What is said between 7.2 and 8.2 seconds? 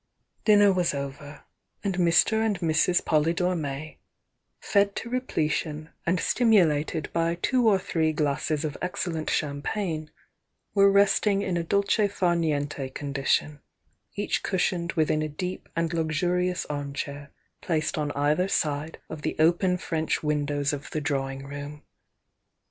two or three